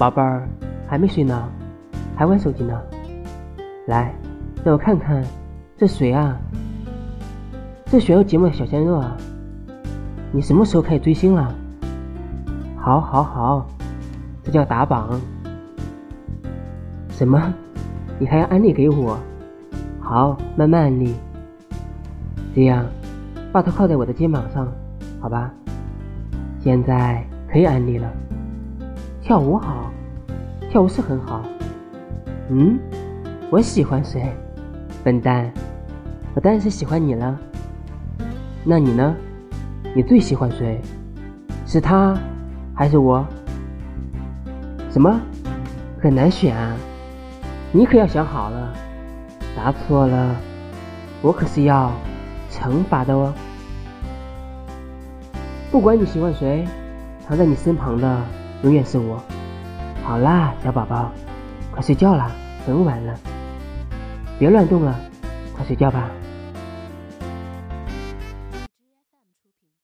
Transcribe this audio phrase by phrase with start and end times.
[0.00, 0.48] 宝贝儿，
[0.88, 1.46] 还没睡呢，
[2.16, 2.80] 还玩手机呢。
[3.86, 4.14] 来，
[4.64, 5.22] 让我看看，
[5.76, 6.38] 这谁啊？
[7.84, 9.14] 这选秀节目的小鲜肉啊！
[10.32, 11.54] 你什么时候开始追星了？
[12.78, 13.66] 好，好，好，
[14.42, 15.20] 这叫打榜。
[17.10, 17.52] 什么？
[18.18, 19.18] 你还要安利给我？
[20.00, 21.14] 好，慢慢安利。
[22.54, 22.86] 这样，
[23.52, 24.66] 把头靠在我的肩膀上，
[25.20, 25.52] 好吧？
[26.58, 27.22] 现在
[27.52, 28.10] 可以安利了。
[29.22, 29.92] 跳舞好，
[30.70, 31.42] 跳舞是很好。
[32.48, 32.78] 嗯，
[33.50, 34.32] 我喜欢谁？
[35.02, 35.50] 笨蛋，
[36.32, 37.36] 我当然是喜欢你了。
[38.62, 39.16] 那你呢？
[39.96, 40.80] 你最喜欢谁？
[41.66, 42.16] 是他，
[42.72, 43.26] 还是我？
[44.92, 45.20] 什么？
[46.00, 46.76] 很难选啊！
[47.72, 48.72] 你可要想好了，
[49.56, 50.36] 答错了，
[51.20, 51.90] 我可是要
[52.48, 53.34] 惩罚的哦。
[55.72, 56.64] 不管你喜欢谁，
[57.26, 58.22] 藏在你身旁的
[58.62, 59.20] 永远是我。
[60.04, 61.10] 好啦，小宝宝，
[61.72, 62.30] 快睡觉啦，
[62.66, 63.14] 很晚了，
[64.38, 64.94] 别乱动了，
[65.56, 66.10] 快睡觉吧。